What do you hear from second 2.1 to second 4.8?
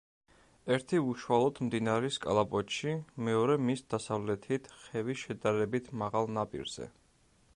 კალაპოტში, მეორე მის დასავლეთით,